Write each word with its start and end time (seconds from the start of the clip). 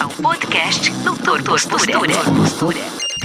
ao 0.00 0.08
podcast 0.08 0.90
Doutor 1.04 1.42
Postura. 1.42 1.90
Postura. 2.34 2.78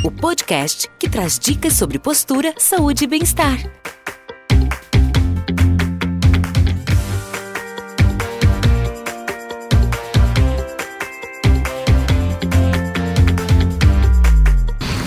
O 0.03 0.11
podcast 0.11 0.87
que 0.99 1.09
traz 1.09 1.39
dicas 1.39 1.73
sobre 1.73 1.97
postura, 1.97 2.53
saúde 2.57 3.05
e 3.05 3.07
bem-estar. 3.07 3.57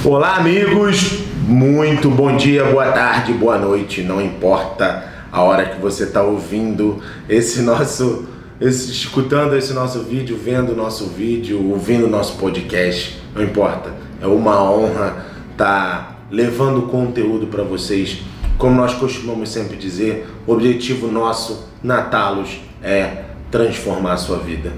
Olá, 0.05 0.36
amigos! 0.36 1.21
Muito 1.46 2.11
bom 2.11 2.36
dia, 2.36 2.64
boa 2.64 2.91
tarde, 2.91 3.32
boa 3.32 3.59
noite, 3.59 4.02
não 4.02 4.21
importa 4.21 5.12
a 5.30 5.43
hora 5.43 5.66
que 5.66 5.80
você 5.80 6.05
está 6.05 6.23
ouvindo 6.23 7.02
esse 7.29 7.61
nosso, 7.62 8.29
esse, 8.61 8.91
escutando 8.91 9.57
esse 9.57 9.73
nosso 9.73 10.00
vídeo, 10.00 10.39
vendo 10.43 10.73
o 10.73 10.77
nosso 10.77 11.07
vídeo, 11.07 11.71
ouvindo 11.71 12.07
o 12.07 12.11
nosso 12.11 12.39
podcast, 12.39 13.21
não 13.35 13.43
importa. 13.43 13.93
É 14.21 14.26
uma 14.26 14.62
honra 14.62 15.25
estar 15.53 15.57
tá 15.57 16.17
levando 16.31 16.82
conteúdo 16.82 17.46
para 17.46 17.62
vocês. 17.62 18.22
Como 18.57 18.76
nós 18.76 18.95
costumamos 18.95 19.48
sempre 19.48 19.76
dizer, 19.76 20.29
o 20.46 20.53
objetivo 20.53 21.09
nosso 21.09 21.68
na 21.82 22.03
Talos 22.03 22.61
é 22.82 23.25
transformar 23.50 24.12
a 24.12 24.17
sua 24.17 24.39
vida. 24.39 24.73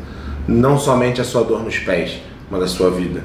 Não 0.48 0.78
somente 0.78 1.20
a 1.20 1.24
sua 1.24 1.42
dor 1.44 1.62
nos 1.62 1.78
pés, 1.78 2.18
mas 2.50 2.62
a 2.62 2.66
sua 2.66 2.90
vida. 2.90 3.22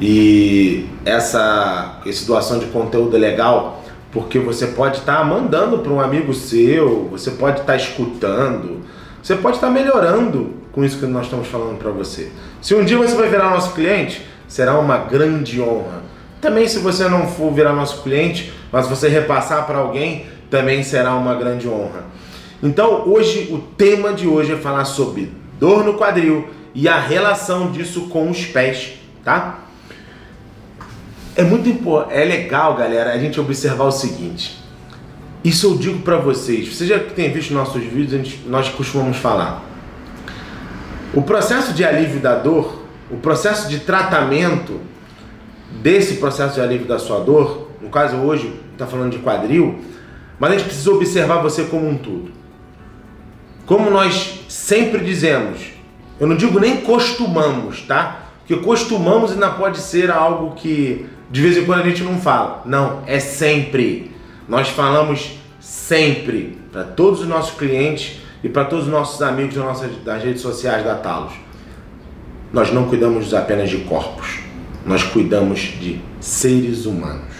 E 0.00 0.86
essa, 1.04 2.00
essa 2.04 2.26
doação 2.26 2.58
de 2.58 2.66
conteúdo 2.66 3.16
é 3.16 3.20
legal 3.20 3.82
porque 4.10 4.38
você 4.38 4.66
pode 4.68 4.98
estar 4.98 5.18
tá 5.18 5.24
mandando 5.24 5.78
para 5.78 5.92
um 5.92 6.00
amigo 6.00 6.34
seu, 6.34 7.08
você 7.10 7.30
pode 7.30 7.60
estar 7.60 7.72
tá 7.72 7.76
escutando, 7.76 8.80
você 9.22 9.36
pode 9.36 9.56
estar 9.56 9.70
melhorando 9.70 10.54
com 10.72 10.84
isso 10.84 10.98
que 10.98 11.06
nós 11.06 11.26
estamos 11.26 11.46
falando 11.46 11.78
para 11.78 11.90
você. 11.92 12.32
Se 12.60 12.74
um 12.74 12.84
dia 12.84 12.98
você 12.98 13.14
vai 13.14 13.28
virar 13.28 13.50
nosso 13.50 13.72
cliente, 13.72 14.26
será 14.48 14.78
uma 14.78 14.98
grande 14.98 15.60
honra. 15.60 16.02
Também 16.40 16.66
se 16.66 16.80
você 16.80 17.08
não 17.08 17.28
for 17.28 17.52
virar 17.52 17.72
nosso 17.72 18.02
cliente, 18.02 18.52
mas 18.72 18.88
você 18.88 19.08
repassar 19.08 19.64
para 19.64 19.78
alguém, 19.78 20.26
também 20.50 20.82
será 20.82 21.14
uma 21.14 21.36
grande 21.36 21.68
honra. 21.68 22.04
Então, 22.60 23.08
hoje 23.08 23.48
o 23.52 23.58
tema 23.58 24.12
de 24.12 24.26
hoje 24.26 24.52
é 24.52 24.56
falar 24.56 24.84
sobre 24.84 25.30
dor 25.58 25.84
no 25.84 25.94
quadril 25.94 26.48
e 26.74 26.88
a 26.88 26.98
relação 26.98 27.70
disso 27.70 28.08
com 28.08 28.28
os 28.28 28.44
pés, 28.44 28.94
tá? 29.24 29.60
É 31.36 31.44
muito 31.44 31.70
é 32.10 32.24
legal, 32.24 32.74
galera, 32.74 33.12
a 33.12 33.18
gente 33.18 33.40
observar 33.40 33.84
o 33.84 33.92
seguinte. 33.92 34.61
Isso 35.44 35.66
eu 35.66 35.76
digo 35.76 36.00
para 36.00 36.16
vocês. 36.18 36.68
Você 36.68 36.86
já 36.86 36.98
tem 36.98 37.32
visto 37.32 37.52
nossos 37.52 37.82
vídeos, 37.82 38.36
nós 38.46 38.68
costumamos 38.68 39.16
falar. 39.16 39.64
O 41.12 41.22
processo 41.22 41.72
de 41.72 41.84
alívio 41.84 42.20
da 42.20 42.36
dor, 42.36 42.82
o 43.10 43.16
processo 43.16 43.68
de 43.68 43.80
tratamento 43.80 44.80
desse 45.82 46.14
processo 46.14 46.54
de 46.54 46.60
alívio 46.60 46.86
da 46.86 46.98
sua 46.98 47.20
dor, 47.20 47.68
no 47.80 47.90
caso 47.90 48.16
hoje 48.16 48.52
está 48.72 48.86
falando 48.86 49.10
de 49.10 49.18
quadril, 49.18 49.80
mas 50.38 50.50
a 50.52 50.54
gente 50.54 50.66
precisa 50.66 50.90
observar 50.92 51.42
você 51.42 51.64
como 51.64 51.88
um 51.88 51.96
todo. 51.96 52.30
Como 53.66 53.90
nós 53.90 54.44
sempre 54.48 55.00
dizemos, 55.04 55.72
eu 56.20 56.26
não 56.26 56.36
digo 56.36 56.60
nem 56.60 56.78
costumamos, 56.82 57.82
tá? 57.82 58.28
Porque 58.38 58.56
costumamos 58.62 59.32
ainda 59.32 59.50
pode 59.50 59.78
ser 59.78 60.10
algo 60.10 60.54
que 60.54 61.06
de 61.30 61.40
vez 61.40 61.56
em 61.56 61.64
quando 61.64 61.80
a 61.80 61.88
gente 61.88 62.02
não 62.02 62.18
fala. 62.18 62.62
Não, 62.64 63.02
é 63.06 63.18
sempre. 63.18 64.11
Nós 64.48 64.68
falamos 64.68 65.38
sempre 65.60 66.58
para 66.72 66.84
todos 66.84 67.20
os 67.20 67.28
nossos 67.28 67.56
clientes 67.56 68.20
e 68.42 68.48
para 68.48 68.64
todos 68.64 68.86
os 68.86 68.90
nossos 68.90 69.22
amigos 69.22 69.54
das, 69.54 69.64
nossas, 69.64 69.96
das 70.04 70.22
redes 70.22 70.42
sociais 70.42 70.84
da 70.84 70.96
Talos. 70.96 71.32
Nós 72.52 72.72
não 72.72 72.88
cuidamos 72.88 73.32
apenas 73.32 73.70
de 73.70 73.78
corpos, 73.78 74.40
nós 74.84 75.02
cuidamos 75.02 75.60
de 75.60 76.00
seres 76.20 76.84
humanos. 76.84 77.32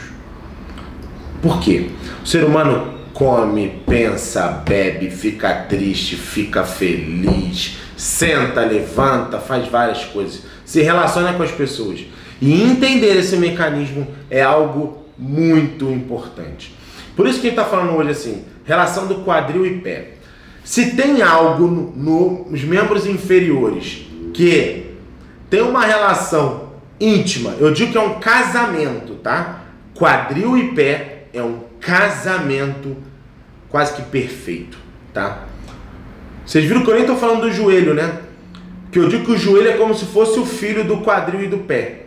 Por 1.42 1.61
quê? 1.61 1.90
O 2.23 2.27
ser 2.27 2.45
humano 2.45 2.95
come, 3.13 3.83
pensa, 3.86 4.46
bebe, 4.48 5.11
fica 5.11 5.52
triste, 5.64 6.17
fica 6.17 6.64
feliz, 6.64 7.77
senta, 7.96 8.63
levanta, 8.63 9.39
faz 9.39 9.69
várias 9.69 10.05
coisas, 10.05 10.42
se 10.64 10.83
relaciona 10.83 11.33
com 11.34 11.42
as 11.42 11.51
pessoas. 11.51 12.01
E 12.40 12.63
entender 12.63 13.17
esse 13.17 13.36
mecanismo 13.36 14.07
é 14.30 14.42
algo 14.42 15.05
muito 15.19 15.90
importante. 15.90 16.74
Por 17.17 17.27
isso 17.27 17.40
que 17.40 17.48
gente 17.48 17.58
está 17.58 17.64
falando 17.64 17.96
hoje 17.96 18.11
assim, 18.11 18.45
relação 18.64 19.06
do 19.06 19.17
quadril 19.17 19.67
e 19.67 19.78
pé. 19.80 20.12
Se 20.64 20.92
tem 20.92 21.23
algo 21.23 21.67
no, 21.67 22.46
nos 22.48 22.62
membros 22.62 23.06
inferiores 23.06 24.06
que 24.33 24.92
tem 25.51 25.61
uma 25.61 25.84
relação 25.84 26.72
íntima, 27.01 27.55
eu 27.58 27.72
digo 27.72 27.92
que 27.92 27.98
é 27.98 28.01
um 28.01 28.18
casamento, 28.20 29.17
tá? 29.17 29.64
Quadril 29.95 30.56
e 30.56 30.72
pé 30.72 31.24
é 31.33 31.42
um 31.42 31.61
casamento 31.80 32.96
quase 33.68 33.95
que 33.95 34.02
perfeito, 34.02 34.78
tá? 35.12 35.45
Vocês 36.46 36.64
viram 36.64 36.83
que 36.83 36.90
eu 36.90 36.95
nem 36.95 37.02
estou 37.02 37.17
falando 37.17 37.42
do 37.42 37.52
joelho, 37.52 37.95
né? 37.95 38.20
Que 38.90 38.98
eu 38.98 39.08
digo 39.08 39.24
que 39.24 39.33
o 39.33 39.39
joelho 39.39 39.68
é 39.68 39.77
como 39.77 39.95
se 39.95 40.05
fosse 40.06 40.39
o 40.39 40.46
filho 40.46 40.84
do 40.84 40.98
quadril 40.98 41.42
e 41.42 41.48
do 41.48 41.58
pé 41.58 42.02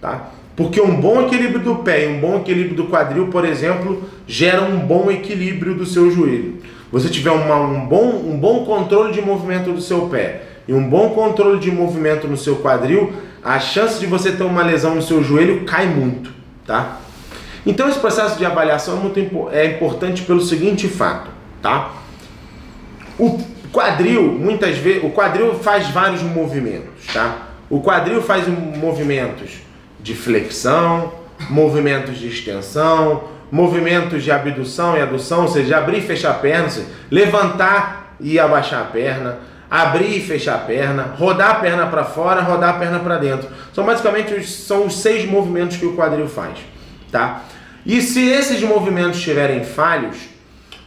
tá? 0.00 0.30
Porque 0.58 0.80
um 0.80 1.00
bom 1.00 1.22
equilíbrio 1.22 1.60
do 1.60 1.76
pé 1.76 2.04
e 2.04 2.08
um 2.08 2.18
bom 2.18 2.38
equilíbrio 2.38 2.74
do 2.74 2.86
quadril, 2.86 3.28
por 3.28 3.44
exemplo, 3.44 4.02
gera 4.26 4.60
um 4.60 4.80
bom 4.80 5.08
equilíbrio 5.08 5.72
do 5.72 5.86
seu 5.86 6.10
joelho. 6.10 6.56
Você 6.90 7.08
tiver 7.08 7.30
uma, 7.30 7.60
um, 7.60 7.86
bom, 7.86 8.08
um 8.08 8.36
bom 8.36 8.64
controle 8.64 9.12
de 9.12 9.22
movimento 9.22 9.70
do 9.70 9.80
seu 9.80 10.08
pé 10.08 10.42
e 10.66 10.74
um 10.74 10.82
bom 10.82 11.10
controle 11.10 11.60
de 11.60 11.70
movimento 11.70 12.26
no 12.26 12.36
seu 12.36 12.56
quadril, 12.56 13.12
a 13.40 13.60
chance 13.60 14.00
de 14.00 14.06
você 14.06 14.32
ter 14.32 14.42
uma 14.42 14.64
lesão 14.64 14.96
no 14.96 15.02
seu 15.02 15.22
joelho 15.22 15.64
cai 15.64 15.86
muito, 15.86 16.32
tá? 16.66 17.02
Então 17.64 17.88
esse 17.88 18.00
processo 18.00 18.36
de 18.36 18.44
avaliação 18.44 18.96
é 18.96 19.00
muito 19.00 19.48
é 19.52 19.64
importante 19.64 20.22
pelo 20.22 20.40
seguinte 20.40 20.88
fato, 20.88 21.30
tá? 21.62 21.92
O 23.16 23.38
quadril, 23.72 24.24
muitas 24.24 24.76
vezes, 24.76 25.04
o 25.04 25.10
quadril 25.10 25.54
faz 25.54 25.88
vários 25.90 26.20
movimentos, 26.20 27.06
tá? 27.14 27.46
O 27.70 27.80
quadril 27.80 28.20
faz 28.20 28.48
movimentos 28.48 29.67
de 30.08 30.14
flexão, 30.14 31.12
movimentos 31.50 32.18
de 32.18 32.28
extensão, 32.28 33.24
movimentos 33.52 34.24
de 34.24 34.32
abdução 34.32 34.96
e 34.96 35.02
adução, 35.02 35.42
ou 35.42 35.48
seja, 35.48 35.76
abrir 35.76 35.98
e 35.98 36.00
fechar 36.00 36.30
a 36.30 36.34
perna, 36.34 36.70
seja, 36.70 36.86
levantar 37.10 38.16
e 38.18 38.38
abaixar 38.38 38.80
a 38.80 38.84
perna, 38.86 39.38
abrir 39.70 40.16
e 40.16 40.20
fechar 40.20 40.54
a 40.54 40.58
perna, 40.58 41.14
rodar 41.18 41.50
a 41.50 41.54
perna 41.56 41.86
para 41.86 42.04
fora, 42.04 42.40
rodar 42.40 42.76
a 42.76 42.78
perna 42.78 42.98
para 43.00 43.18
dentro. 43.18 43.48
São 43.74 43.84
basicamente 43.84 44.32
os, 44.32 44.50
são 44.50 44.86
os 44.86 44.98
seis 44.98 45.28
movimentos 45.28 45.76
que 45.76 45.84
o 45.84 45.94
quadril 45.94 46.26
faz, 46.26 46.58
tá? 47.12 47.42
E 47.84 48.00
se 48.00 48.26
esses 48.30 48.62
movimentos 48.62 49.18
estiverem 49.18 49.62
falhos, 49.62 50.16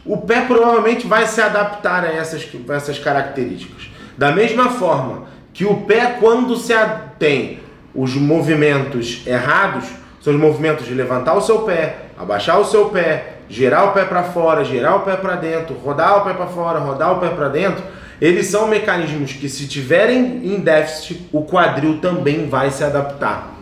o 0.04 0.16
pé 0.18 0.40
provavelmente 0.40 1.06
vai 1.06 1.28
se 1.28 1.40
adaptar 1.40 2.04
a 2.04 2.12
essas, 2.12 2.44
a 2.68 2.74
essas 2.74 2.98
características. 2.98 3.88
Da 4.18 4.32
mesma 4.32 4.70
forma 4.70 5.26
que 5.54 5.64
o 5.64 5.82
pé, 5.82 6.16
quando 6.18 6.56
se 6.56 6.72
tem 7.20 7.61
os 7.94 8.14
movimentos 8.14 9.22
errados 9.26 9.84
são 10.20 10.32
os 10.32 10.38
movimentos 10.38 10.86
de 10.86 10.94
levantar 10.94 11.34
o 11.34 11.40
seu 11.40 11.60
pé, 11.62 12.06
abaixar 12.16 12.60
o 12.60 12.64
seu 12.64 12.86
pé, 12.86 13.38
girar 13.48 13.88
o 13.88 13.92
pé 13.92 14.04
para 14.04 14.22
fora, 14.22 14.64
girar 14.64 14.96
o 14.96 15.00
pé 15.00 15.16
para 15.16 15.34
dentro, 15.34 15.74
rodar 15.74 16.18
o 16.18 16.24
pé 16.24 16.32
para 16.32 16.46
fora, 16.46 16.78
rodar 16.78 17.12
o 17.12 17.20
pé 17.20 17.28
para 17.28 17.48
dentro. 17.48 17.82
Eles 18.20 18.46
são 18.46 18.68
mecanismos 18.68 19.32
que, 19.32 19.48
se 19.48 19.66
tiverem 19.66 20.40
em 20.44 20.60
déficit, 20.60 21.28
o 21.32 21.42
quadril 21.42 21.98
também 21.98 22.48
vai 22.48 22.70
se 22.70 22.84
adaptar, 22.84 23.52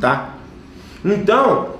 tá? 0.00 0.34
Então, 1.04 1.76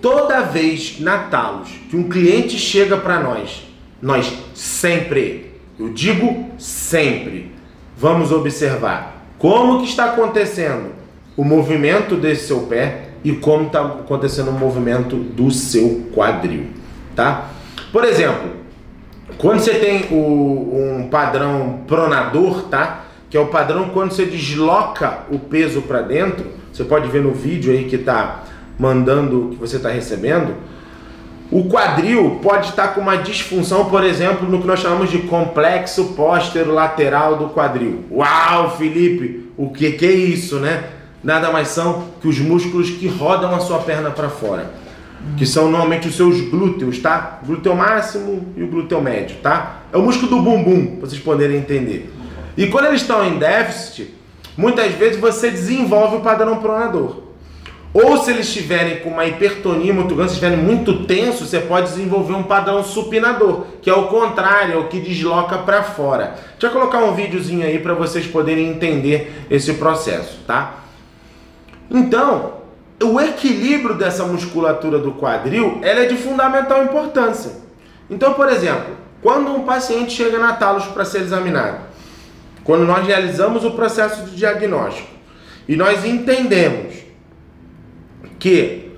toda 0.00 0.40
vez 0.40 0.98
na 0.98 1.18
Talos 1.24 1.68
que 1.90 1.96
um 1.96 2.08
cliente 2.08 2.58
chega 2.58 2.96
para 2.96 3.20
nós, 3.20 3.66
nós 4.00 4.32
sempre, 4.54 5.52
eu 5.78 5.90
digo 5.90 6.50
sempre, 6.58 7.54
vamos 7.94 8.32
observar 8.32 9.14
como 9.38 9.80
que 9.80 9.90
está 9.90 10.06
acontecendo 10.06 10.95
o 11.36 11.44
movimento 11.44 12.16
desse 12.16 12.46
seu 12.46 12.60
pé 12.60 13.08
e 13.22 13.32
como 13.32 13.66
está 13.66 13.82
acontecendo 13.82 14.48
o 14.48 14.52
movimento 14.52 15.16
do 15.16 15.50
seu 15.50 16.08
quadril, 16.14 16.66
tá? 17.14 17.50
Por 17.92 18.04
exemplo, 18.04 18.50
quando 19.38 19.60
você 19.60 19.74
tem 19.74 20.06
o, 20.10 20.98
um 20.98 21.08
padrão 21.10 21.80
pronador, 21.86 22.62
tá? 22.68 23.04
Que 23.28 23.36
é 23.36 23.40
o 23.40 23.46
padrão 23.46 23.90
quando 23.90 24.12
você 24.12 24.24
desloca 24.24 25.24
o 25.30 25.38
peso 25.38 25.82
para 25.82 26.00
dentro, 26.00 26.46
você 26.72 26.84
pode 26.84 27.08
ver 27.08 27.22
no 27.22 27.32
vídeo 27.32 27.72
aí 27.72 27.84
que 27.84 27.96
está 27.96 28.44
mandando, 28.78 29.50
que 29.50 29.56
você 29.56 29.76
está 29.76 29.90
recebendo, 29.90 30.54
o 31.50 31.68
quadril 31.68 32.40
pode 32.42 32.68
estar 32.68 32.88
com 32.88 33.00
uma 33.00 33.16
disfunção, 33.16 33.86
por 33.86 34.02
exemplo, 34.02 34.48
no 34.48 34.60
que 34.60 34.66
nós 34.66 34.80
chamamos 34.80 35.10
de 35.10 35.18
complexo 35.18 36.14
lateral 36.66 37.36
do 37.36 37.50
quadril. 37.50 38.04
Uau, 38.10 38.76
Felipe, 38.76 39.50
o 39.56 39.70
que, 39.70 39.92
que 39.92 40.06
é 40.06 40.12
isso, 40.12 40.56
né? 40.56 40.84
Nada 41.22 41.50
mais 41.50 41.68
são 41.68 42.08
que 42.20 42.28
os 42.28 42.38
músculos 42.38 42.90
que 42.90 43.08
rodam 43.08 43.54
a 43.54 43.60
sua 43.60 43.78
perna 43.78 44.10
para 44.10 44.28
fora, 44.28 44.70
que 45.36 45.44
são 45.44 45.70
normalmente 45.70 46.08
os 46.08 46.14
seus 46.14 46.40
glúteos, 46.40 46.98
tá? 46.98 47.40
Glúteo 47.44 47.74
máximo 47.74 48.52
e 48.56 48.62
o 48.62 48.68
glúteo 48.68 49.00
médio, 49.00 49.36
tá? 49.42 49.82
É 49.92 49.96
o 49.96 50.02
músculo 50.02 50.36
do 50.36 50.42
bumbum, 50.42 50.96
para 50.96 51.08
vocês 51.08 51.20
poderem 51.20 51.56
entender. 51.56 52.12
E 52.56 52.66
quando 52.68 52.86
eles 52.86 53.00
estão 53.00 53.24
em 53.24 53.38
déficit, 53.38 54.14
muitas 54.56 54.92
vezes 54.92 55.20
você 55.20 55.50
desenvolve 55.50 56.16
o 56.16 56.20
padrão 56.20 56.58
pronador. 56.58 57.26
Ou 57.92 58.18
se 58.18 58.30
eles 58.30 58.46
estiverem 58.46 58.98
com 58.98 59.08
uma 59.08 59.24
hipertonia 59.24 59.92
muito 59.92 60.14
grande, 60.14 60.32
se 60.32 60.36
estiverem 60.36 60.62
muito 60.62 61.04
tenso, 61.06 61.46
você 61.46 61.60
pode 61.60 61.88
desenvolver 61.88 62.34
um 62.34 62.42
padrão 62.42 62.84
supinador, 62.84 63.64
que 63.80 63.88
é 63.88 63.94
o 63.94 64.08
contrário, 64.08 64.74
é 64.74 64.76
o 64.76 64.88
que 64.88 65.00
desloca 65.00 65.56
para 65.58 65.82
fora. 65.82 66.34
Deixa 66.58 66.66
eu 66.66 66.78
colocar 66.78 66.98
um 66.98 67.14
videozinho 67.14 67.66
aí 67.66 67.78
para 67.78 67.94
vocês 67.94 68.26
poderem 68.26 68.68
entender 68.68 69.46
esse 69.50 69.72
processo, 69.74 70.40
tá? 70.46 70.84
Então, 71.90 72.54
o 73.02 73.20
equilíbrio 73.20 73.94
dessa 73.94 74.24
musculatura 74.24 74.98
do 74.98 75.12
quadril, 75.12 75.80
ela 75.82 76.00
é 76.00 76.06
de 76.06 76.16
fundamental 76.16 76.82
importância. 76.84 77.52
Então, 78.08 78.34
por 78.34 78.48
exemplo, 78.48 78.96
quando 79.22 79.50
um 79.54 79.64
paciente 79.64 80.12
chega 80.12 80.38
na 80.38 80.54
Talos 80.54 80.86
para 80.86 81.04
ser 81.04 81.22
examinado, 81.22 81.78
quando 82.64 82.84
nós 82.84 83.06
realizamos 83.06 83.64
o 83.64 83.72
processo 83.72 84.24
de 84.24 84.36
diagnóstico 84.36 85.08
e 85.68 85.76
nós 85.76 86.04
entendemos 86.04 86.94
que 88.38 88.92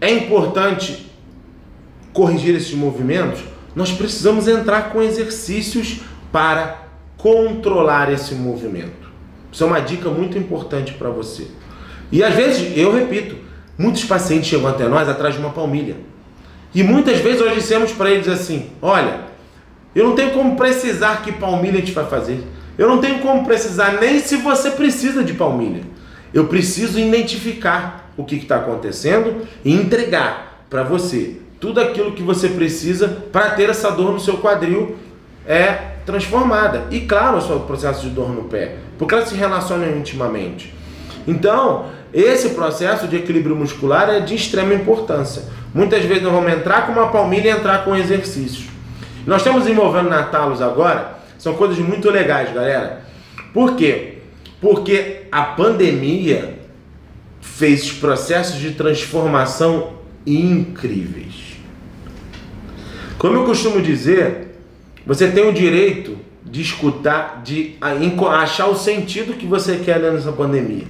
é 0.00 0.10
importante 0.10 1.10
corrigir 2.12 2.54
esses 2.54 2.74
movimentos, 2.74 3.42
nós 3.74 3.90
precisamos 3.92 4.46
entrar 4.46 4.90
com 4.90 5.02
exercícios 5.02 6.00
para 6.30 6.84
controlar 7.16 8.12
esse 8.12 8.34
movimento. 8.34 9.12
Isso 9.50 9.64
é 9.64 9.66
uma 9.66 9.80
dica 9.80 10.08
muito 10.10 10.36
importante 10.36 10.94
para 10.94 11.10
você. 11.10 11.48
E 12.10 12.22
às 12.22 12.34
vezes, 12.34 12.76
eu 12.76 12.92
repito, 12.92 13.36
muitos 13.78 14.04
pacientes 14.04 14.48
chegam 14.48 14.68
até 14.68 14.86
nós 14.86 15.08
atrás 15.08 15.34
de 15.34 15.40
uma 15.40 15.50
palmilha. 15.50 15.96
E 16.74 16.82
muitas 16.82 17.18
vezes 17.18 17.40
nós 17.40 17.54
dissemos 17.54 17.92
para 17.92 18.10
eles 18.10 18.28
assim: 18.28 18.70
olha, 18.82 19.20
eu 19.94 20.04
não 20.04 20.14
tenho 20.14 20.32
como 20.32 20.56
precisar 20.56 21.22
que 21.22 21.32
palmilha 21.32 21.78
a 21.78 21.80
gente 21.80 21.92
vai 21.92 22.06
fazer. 22.06 22.42
Eu 22.76 22.88
não 22.88 23.00
tenho 23.00 23.20
como 23.20 23.44
precisar 23.44 24.00
nem 24.00 24.18
se 24.18 24.36
você 24.36 24.70
precisa 24.70 25.22
de 25.22 25.32
palmilha. 25.32 25.82
Eu 26.32 26.46
preciso 26.46 26.98
identificar 26.98 28.10
o 28.16 28.24
que 28.24 28.34
está 28.34 28.56
acontecendo 28.56 29.46
e 29.64 29.72
entregar 29.72 30.64
para 30.68 30.82
você 30.82 31.36
tudo 31.60 31.80
aquilo 31.80 32.12
que 32.12 32.22
você 32.22 32.48
precisa 32.48 33.08
para 33.32 33.50
ter 33.50 33.70
essa 33.70 33.90
dor 33.90 34.12
no 34.12 34.20
seu 34.20 34.38
quadril 34.38 34.96
é 35.46 35.94
transformada. 36.04 36.84
E 36.90 37.00
claro, 37.00 37.38
o 37.38 37.40
seu 37.40 37.60
processo 37.60 38.02
de 38.02 38.10
dor 38.10 38.28
no 38.30 38.44
pé, 38.44 38.76
porque 38.98 39.14
elas 39.14 39.28
se 39.28 39.34
relacionam 39.34 39.96
intimamente. 39.96 40.73
Então, 41.26 41.86
esse 42.12 42.50
processo 42.50 43.08
de 43.08 43.16
equilíbrio 43.16 43.56
muscular 43.56 44.08
é 44.08 44.20
de 44.20 44.34
extrema 44.34 44.74
importância. 44.74 45.44
Muitas 45.74 46.04
vezes 46.04 46.22
nós 46.22 46.32
vamos 46.32 46.52
entrar 46.52 46.86
com 46.86 46.92
uma 46.92 47.08
palmilha 47.08 47.48
e 47.48 47.52
entrar 47.52 47.84
com 47.84 47.96
exercícios. 47.96 48.66
Nós 49.26 49.38
estamos 49.38 49.66
envolvendo 49.66 50.08
na 50.08 50.22
Talos 50.24 50.60
agora, 50.60 51.18
são 51.38 51.54
coisas 51.54 51.78
muito 51.78 52.10
legais, 52.10 52.52
galera. 52.52 53.02
Por 53.52 53.74
quê? 53.74 54.18
Porque 54.60 55.22
a 55.32 55.42
pandemia 55.42 56.58
fez 57.40 57.90
processos 57.92 58.60
de 58.60 58.72
transformação 58.72 59.94
incríveis. 60.26 61.54
Como 63.18 63.36
eu 63.36 63.44
costumo 63.44 63.80
dizer, 63.80 64.58
você 65.06 65.28
tem 65.28 65.48
o 65.48 65.52
direito 65.52 66.18
de 66.44 66.60
escutar, 66.60 67.42
de 67.42 67.76
achar 67.80 68.66
o 68.66 68.76
sentido 68.76 69.34
que 69.34 69.46
você 69.46 69.76
quer 69.76 69.98
nessa 69.98 70.32
pandemia. 70.32 70.84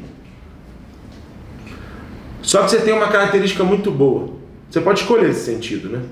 Só 2.55 2.63
que 2.63 2.71
você 2.71 2.79
tem 2.79 2.95
uma 2.95 3.09
característica 3.09 3.65
muito 3.65 3.91
boa. 3.91 4.29
Você 4.71 4.81
pode 4.81 5.01
escolher 5.01 5.31
esse 5.31 5.45
sentido, 5.45 5.89
né? 5.89 6.03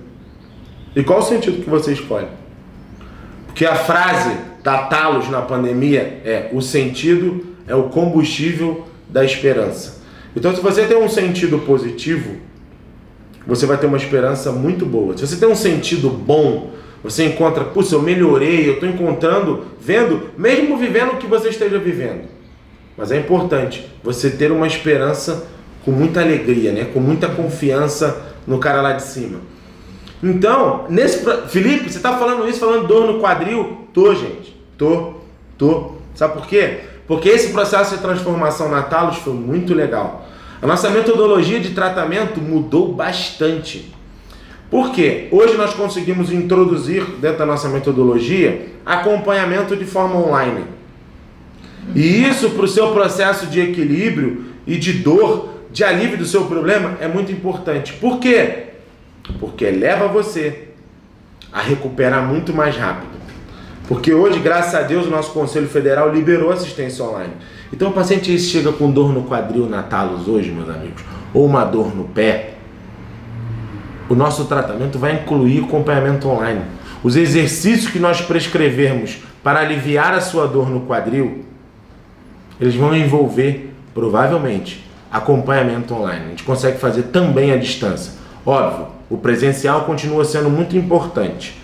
E 0.97 1.05
qual 1.05 1.21
o 1.21 1.23
sentido 1.23 1.63
que 1.63 1.71
você 1.71 1.93
escolhe? 1.93 2.27
Porque 3.47 3.65
a 3.65 3.77
frase 3.77 4.37
da 4.61 4.79
Talos 4.89 5.31
na 5.31 5.41
pandemia 5.41 6.21
é: 6.25 6.51
o 6.53 6.61
sentido 6.61 7.47
é 7.65 7.77
o 7.77 7.85
combustível 7.85 8.85
da 9.09 9.25
esperança. 9.25 10.03
Então, 10.35 10.53
se 10.53 10.61
você 10.61 10.85
tem 10.85 10.97
um 10.97 11.09
sentido 11.09 11.61
positivo, 11.61 12.39
você 13.47 13.65
vai 13.65 13.77
ter 13.77 13.87
uma 13.87 13.97
esperança 13.97 14.51
muito 14.51 14.85
boa. 14.85 15.17
Se 15.17 15.25
você 15.25 15.37
tem 15.37 15.49
um 15.49 15.55
sentido 15.55 16.11
bom, 16.11 16.73
você 17.05 17.25
encontra, 17.25 17.67
putz, 17.67 17.93
eu 17.93 18.03
melhorei, 18.03 18.69
eu 18.69 18.75
estou 18.75 18.89
encontrando, 18.89 19.67
vendo, 19.81 20.31
mesmo 20.37 20.77
vivendo 20.77 21.13
o 21.13 21.17
que 21.19 21.27
você 21.29 21.51
esteja 21.51 21.79
vivendo. 21.79 22.25
Mas 22.97 23.13
é 23.13 23.17
importante 23.17 23.89
você 24.03 24.29
ter 24.29 24.51
uma 24.51 24.67
esperança 24.67 25.53
com 25.85 25.91
muita 25.91 26.21
alegria, 26.21 26.73
né? 26.73 26.85
Com 26.93 27.01
muita 27.01 27.29
confiança 27.29 28.23
no 28.47 28.59
cara 28.59 28.81
lá 28.81 28.93
de 28.93 29.03
cima. 29.03 29.41
Então, 30.23 30.87
nesse 30.89 31.25
Felipe, 31.49 31.91
você 31.91 31.97
está 31.97 32.17
falando 32.17 32.49
isso, 32.49 32.61
falando 32.61 32.87
dor 32.87 33.13
no 33.13 33.21
quadril? 33.21 33.87
Tô, 33.93 34.15
gente. 34.15 34.57
Tô, 34.79 35.15
tô. 35.59 35.93
Sabe 36.15 36.35
por 36.35 36.47
quê? 36.47 36.81
Porque 37.07 37.29
esse 37.29 37.53
processo 37.53 37.97
de 37.97 38.01
transformação 38.01 38.69
na 38.69 38.83
Talos 38.83 39.17
foi 39.19 39.33
muito 39.33 39.75
legal. 39.75 40.29
A 40.61 40.67
nossa 40.67 40.89
metodologia 40.91 41.59
de 41.59 41.71
tratamento 41.71 42.41
mudou 42.41 42.93
bastante. 42.93 43.93
Por 44.71 44.93
quê? 44.93 45.27
Hoje 45.33 45.57
nós 45.57 45.75
conseguimos 45.75 46.33
introduzir 46.33 47.05
dentro 47.21 47.39
da 47.39 47.47
nossa 47.47 47.69
metodologia 47.69 48.69
acompanhamento 48.87 49.77
de 49.77 49.85
forma 49.85 50.17
online. 50.17 50.65
E 51.95 52.25
isso 52.25 52.51
para 52.51 52.65
o 52.65 52.69
seu 52.69 52.93
processo 52.93 53.47
de 53.47 53.61
equilíbrio 53.61 54.45
e 54.67 54.79
de 54.79 54.93
dor 54.95 55.52
de 55.73 55.83
alívio 55.83 56.19
do 56.19 56.27
seu 56.27 56.45
problema 56.45 56.99
é 57.01 57.09
muito 57.09 57.33
importante. 57.33 57.95
Por 57.95 58.19
quê? 58.19 58.67
Porque 59.41 59.71
leva 59.71 60.07
você 60.07 60.69
a 61.53 61.61
recuperar 61.61 62.23
muito 62.23 62.53
mais 62.53 62.77
rápido. 62.77 63.13
Porque 63.89 64.13
hoje, 64.13 64.39
graças 64.39 64.75
a 64.75 64.83
Deus, 64.83 65.07
o 65.07 65.11
nosso 65.11 65.33
Conselho 65.33 65.69
Federal 65.69 66.13
liberou 66.13 66.51
assistência 66.53 67.05
online. 67.05 67.33
Então 67.73 67.89
o 67.89 67.93
paciente 67.93 68.39
chega 68.39 68.71
com 68.73 68.91
dor 68.91 69.13
no 69.13 69.25
quadril 69.25 69.67
na 69.67 69.83
talos 69.83 70.29
hoje, 70.29 70.51
meus 70.51 70.69
amigos, 70.69 71.03
ou 71.33 71.47
uma 71.47 71.65
dor 71.65 71.95
no 71.95 72.05
pé, 72.05 72.51
o 74.09 74.15
nosso 74.15 74.45
tratamento 74.45 74.99
vai 74.99 75.15
incluir 75.15 75.65
acompanhamento 75.65 76.29
online. 76.29 76.61
Os 77.03 77.17
exercícios 77.17 77.91
que 77.91 77.99
nós 77.99 78.21
prescrevermos 78.21 79.19
para 79.43 79.61
aliviar 79.61 80.13
a 80.13 80.21
sua 80.21 80.47
dor 80.47 80.69
no 80.69 80.83
quadril, 80.83 81.45
eles 82.61 82.75
vão 82.75 82.95
envolver, 82.95 83.73
provavelmente, 83.95 84.85
acompanhamento 85.13 85.95
online. 85.95 86.25
A 86.25 86.29
gente 86.31 86.43
consegue 86.43 86.79
fazer 86.79 87.05
também 87.05 87.53
à 87.53 87.57
distância. 87.57 88.15
Óbvio, 88.45 88.89
o 89.11 89.19
presencial 89.19 89.85
continua 89.85 90.25
sendo 90.25 90.49
muito 90.49 90.77
importante, 90.77 91.61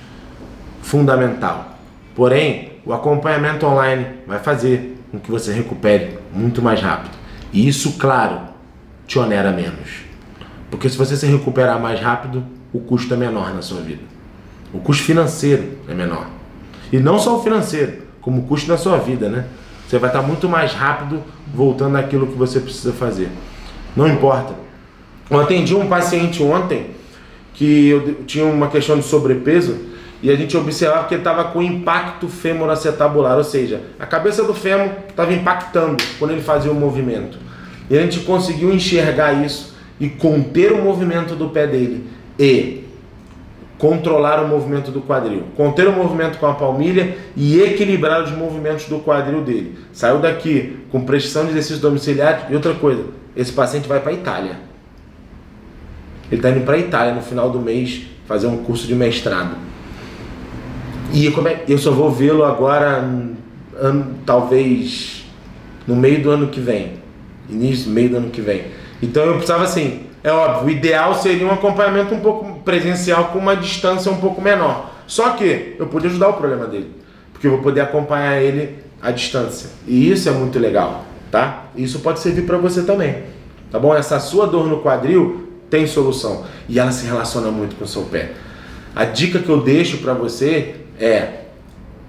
fundamental. 0.83 1.79
Porém, 2.15 2.73
o 2.85 2.93
acompanhamento 2.93 3.65
online 3.67 4.06
vai 4.27 4.39
fazer 4.39 4.97
com 5.11 5.19
que 5.19 5.31
você 5.31 5.53
recupere 5.53 6.19
muito 6.32 6.61
mais 6.61 6.81
rápido. 6.81 7.17
E 7.53 7.67
isso, 7.67 7.93
claro, 7.99 8.41
te 9.06 9.19
onera 9.19 9.51
menos. 9.51 10.03
Porque 10.70 10.89
se 10.89 10.99
você 10.99 11.17
se 11.17 11.27
recuperar 11.27 11.81
mais 11.81 11.99
rápido, 11.99 12.44
o 12.72 12.81
custo 12.81 13.15
é 13.15 13.17
menor 13.17 13.55
na 13.55 13.63
sua 13.63 13.81
vida. 13.81 14.03
O 14.72 14.79
custo 14.79 15.03
financeiro 15.05 15.79
é 15.89 15.94
menor. 15.94 16.27
E 16.93 16.99
não 16.99 17.19
só 17.19 17.39
o 17.39 17.43
financeiro, 17.43 18.03
como 18.20 18.43
o 18.43 18.44
custo 18.44 18.69
na 18.69 18.77
sua 18.77 18.99
vida, 18.99 19.31
né? 19.31 19.46
Você 19.89 19.99
vai 19.99 20.11
estar 20.11 20.21
muito 20.21 20.47
mais 20.51 20.75
rápido 20.75 21.23
voltando 21.53 21.97
àquilo 21.97 22.27
que 22.27 22.37
você 22.37 22.61
precisa 22.61 22.93
fazer. 22.93 23.31
Não 23.97 24.07
importa. 24.07 24.53
Eu 25.31 25.41
atendi 25.41 25.75
um 25.75 25.89
paciente 25.89 26.43
ontem 26.43 26.91
que 27.55 27.89
eu 27.89 28.15
tinha 28.27 28.45
uma 28.45 28.69
questão 28.69 28.99
de 28.99 29.05
sobrepeso 29.05 29.77
e 30.23 30.31
a 30.31 30.37
gente 30.37 30.55
observava 30.59 31.09
que 31.09 31.15
ele 31.15 31.23
estava 31.23 31.45
com 31.45 31.63
impacto 31.63 32.29
femoroacetabular, 32.29 33.39
ou 33.39 33.45
seja, 33.45 33.81
a 33.99 34.05
cabeça 34.05 34.45
do 34.45 34.53
fêmur 34.53 34.91
estava 35.09 35.33
impactando 35.33 35.97
quando 36.19 36.33
ele 36.33 36.43
fazia 36.43 36.71
o 36.71 36.75
movimento. 36.75 37.39
E 37.89 37.97
a 37.97 38.03
gente 38.03 38.21
conseguiu 38.21 38.71
enxergar 38.71 39.33
isso 39.45 39.75
e 39.99 40.09
conter 40.09 40.73
o 40.73 40.83
movimento 40.83 41.35
do 41.35 41.49
pé 41.49 41.67
dele 41.67 42.07
e 42.39 42.85
controlar 43.79 44.43
o 44.43 44.49
movimento 44.49 44.91
do 44.91 45.01
quadril, 45.01 45.44
conter 45.56 45.87
o 45.87 45.93
movimento 45.93 46.39
com 46.39 46.47
a 46.47 46.55
palmilha 46.55 47.17
e 47.37 47.61
equilibrar 47.61 48.25
os 48.25 48.32
movimentos 48.32 48.87
do 48.87 48.99
quadril 48.99 49.41
dele. 49.41 49.79
Saiu 49.93 50.19
daqui 50.19 50.79
com 50.91 51.05
prescrição 51.05 51.44
de 51.44 51.51
exercício 51.51 51.81
domiciliar 51.81 52.49
e 52.51 52.55
outra 52.55 52.75
coisa, 52.75 53.05
esse 53.37 53.53
paciente 53.53 53.89
vai 53.89 54.01
para 54.01 54.11
a 54.11 54.15
Itália. 54.15 54.56
Ele 56.31 56.41
está 56.41 56.51
indo 56.51 56.65
para 56.65 56.75
a 56.75 56.79
Itália 56.79 57.15
no 57.15 57.23
final 57.23 57.51
do 57.51 57.61
mês 57.61 58.03
fazer 58.27 58.49
um 58.49 58.58
curso 58.58 58.87
de 58.87 58.94
mestrado. 58.94 59.56
E 61.13 61.31
como 61.31 61.49
é, 61.49 61.63
eu 61.67 61.79
só 61.79 61.91
vou 61.91 62.11
vê-lo 62.11 62.44
agora, 62.44 62.99
ano, 63.77 64.15
talvez 64.27 65.25
no 65.87 65.97
meio 65.97 66.23
do 66.23 66.31
ano 66.31 66.49
que 66.49 66.61
vem, 66.61 66.94
início, 67.49 67.91
meio 67.91 68.11
do 68.11 68.17
ano 68.19 68.31
que 68.31 68.43
vem. 68.43 68.65
Então 69.01 69.23
eu 69.25 69.35
precisava 69.35 69.65
assim, 69.65 70.07
é 70.22 70.31
óbvio, 70.31 70.67
o 70.67 70.70
ideal 70.70 71.15
seria 71.15 71.46
um 71.46 71.53
acompanhamento 71.53 72.15
um 72.15 72.20
pouco 72.20 72.60
presencial 72.60 73.27
com 73.27 73.39
uma 73.39 73.55
distância 73.55 74.10
um 74.10 74.19
pouco 74.19 74.41
menor. 74.41 74.91
Só 75.06 75.31
que 75.31 75.77
eu 75.79 75.87
podia 75.87 76.10
ajudar 76.10 76.29
o 76.29 76.34
problema 76.34 76.67
dele, 76.67 76.91
porque 77.32 77.46
eu 77.46 77.53
vou 77.53 77.60
poder 77.60 77.81
acompanhar 77.81 78.41
ele 78.41 78.79
à 79.01 79.10
distância. 79.10 79.70
E 79.87 80.10
isso 80.10 80.29
é 80.29 80.32
muito 80.32 80.58
legal, 80.58 81.05
tá? 81.31 81.65
Isso 81.77 82.01
pode 82.01 82.20
servir 82.20 82.43
para 82.43 82.58
você 82.58 82.82
também. 82.82 83.22
Tá 83.70 83.79
bom? 83.79 83.94
Essa 83.94 84.19
sua 84.19 84.46
dor 84.46 84.67
no 84.67 84.81
quadril 84.81 85.48
tem 85.70 85.87
solução 85.87 86.44
e 86.69 86.79
ela 86.79 86.91
se 86.91 87.06
relaciona 87.06 87.51
muito 87.51 87.77
com 87.77 87.84
o 87.84 87.89
seu 87.89 88.03
pé. 88.03 88.32
A 88.94 89.05
dica 89.05 89.39
que 89.39 89.48
eu 89.48 89.60
deixo 89.60 89.98
para 89.98 90.15
você 90.15 90.77
é 90.98 91.44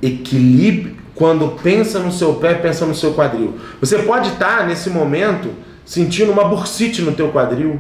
equilibre, 0.02 0.98
quando 1.14 1.50
pensa 1.62 2.00
no 2.00 2.12
seu 2.12 2.36
pé, 2.36 2.54
pensa 2.54 2.86
no 2.86 2.96
seu 2.96 3.14
quadril. 3.14 3.56
Você 3.82 4.00
pode 4.00 4.30
estar 4.30 4.66
nesse 4.66 4.90
momento 4.90 5.50
sentindo 5.86 6.32
uma 6.32 6.46
bursite 6.46 7.02
no 7.02 7.12
teu 7.12 7.30
quadril, 7.30 7.78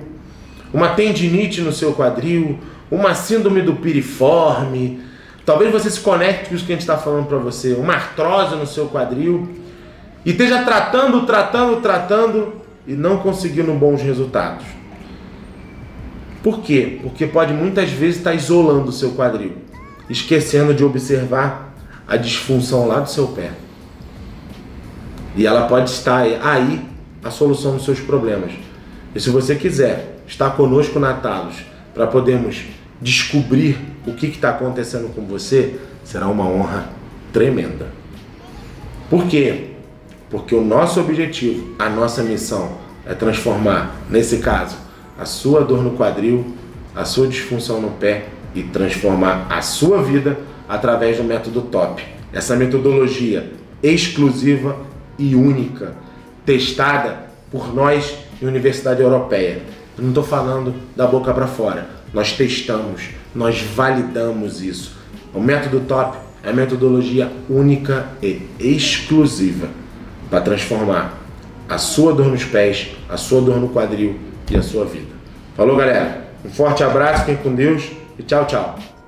uma 0.73 0.89
tendinite 0.89 1.61
no 1.61 1.71
seu 1.71 1.93
quadril, 1.93 2.59
uma 2.89 3.13
síndrome 3.13 3.61
do 3.61 3.75
piriforme. 3.75 5.01
Talvez 5.45 5.71
você 5.71 5.89
se 5.89 5.99
conecte 5.99 6.49
com 6.49 6.55
isso 6.55 6.65
que 6.65 6.71
a 6.71 6.75
gente 6.75 6.81
está 6.81 6.97
falando 6.97 7.27
para 7.27 7.37
você, 7.37 7.73
uma 7.73 7.93
artrose 7.93 8.55
no 8.55 8.67
seu 8.67 8.87
quadril 8.87 9.49
e 10.25 10.31
esteja 10.31 10.63
tratando, 10.63 11.25
tratando, 11.25 11.81
tratando 11.81 12.53
e 12.85 12.93
não 12.93 13.17
conseguindo 13.17 13.73
bons 13.73 14.01
resultados. 14.01 14.65
Por 16.43 16.61
quê? 16.61 16.99
Porque 17.01 17.25
pode 17.25 17.53
muitas 17.53 17.89
vezes 17.89 18.17
estar 18.17 18.33
isolando 18.33 18.89
o 18.89 18.93
seu 18.93 19.11
quadril, 19.11 19.53
esquecendo 20.09 20.73
de 20.73 20.83
observar 20.83 21.73
a 22.07 22.15
disfunção 22.15 22.87
lá 22.87 22.99
do 22.99 23.09
seu 23.09 23.27
pé. 23.27 23.51
E 25.35 25.45
ela 25.45 25.67
pode 25.67 25.89
estar 25.89 26.21
aí 26.41 26.81
a 27.23 27.29
solução 27.29 27.75
dos 27.75 27.85
seus 27.85 27.99
problemas. 27.99 28.51
E 29.19 29.21
se 29.21 29.31
você 29.31 29.53
quiser 29.53 30.21
estar 30.25 30.51
conosco 30.51 30.97
na 30.97 31.13
Talos 31.13 31.55
para 31.93 32.07
podermos 32.07 32.63
descobrir 33.01 33.77
o 34.07 34.13
que 34.13 34.27
está 34.27 34.51
acontecendo 34.51 35.13
com 35.13 35.25
você, 35.25 35.77
será 36.05 36.29
uma 36.29 36.47
honra 36.47 36.87
tremenda. 37.33 37.87
Por 39.09 39.27
quê? 39.27 39.71
Porque 40.29 40.55
o 40.55 40.63
nosso 40.63 41.01
objetivo, 41.01 41.75
a 41.77 41.89
nossa 41.89 42.23
missão 42.23 42.77
é 43.05 43.13
transformar, 43.13 43.93
nesse 44.09 44.37
caso, 44.37 44.77
a 45.19 45.25
sua 45.25 45.65
dor 45.65 45.83
no 45.83 45.97
quadril, 45.97 46.55
a 46.95 47.03
sua 47.03 47.27
disfunção 47.27 47.81
no 47.81 47.89
pé 47.89 48.27
e 48.55 48.63
transformar 48.63 49.47
a 49.49 49.61
sua 49.61 50.01
vida 50.01 50.39
através 50.65 51.17
do 51.17 51.25
método 51.25 51.63
TOP. 51.63 52.01
Essa 52.31 52.55
metodologia 52.55 53.51
exclusiva 53.83 54.77
e 55.17 55.35
única, 55.35 55.93
testada 56.45 57.27
por 57.51 57.75
nós 57.75 58.28
Universidade 58.47 59.01
Europeia. 59.01 59.61
Eu 59.97 60.03
não 60.03 60.09
estou 60.09 60.23
falando 60.23 60.73
da 60.95 61.05
boca 61.05 61.33
para 61.33 61.47
fora. 61.47 61.89
Nós 62.13 62.33
testamos, 62.33 63.09
nós 63.35 63.61
validamos 63.61 64.61
isso. 64.61 64.97
O 65.33 65.39
método 65.39 65.81
TOP 65.81 66.17
é 66.43 66.49
a 66.49 66.53
metodologia 66.53 67.31
única 67.49 68.07
e 68.21 68.41
exclusiva 68.59 69.67
para 70.29 70.41
transformar 70.41 71.19
a 71.67 71.77
sua 71.77 72.13
dor 72.13 72.27
nos 72.27 72.43
pés, 72.43 72.95
a 73.07 73.17
sua 73.17 73.41
dor 73.41 73.57
no 73.57 73.69
quadril 73.69 74.17
e 74.49 74.57
a 74.57 74.61
sua 74.61 74.85
vida. 74.85 75.13
Falou, 75.55 75.75
galera? 75.75 76.29
Um 76.43 76.49
forte 76.49 76.83
abraço, 76.83 77.25
fiquem 77.25 77.37
com 77.37 77.53
Deus 77.53 77.91
e 78.17 78.23
tchau, 78.23 78.45
tchau. 78.45 78.98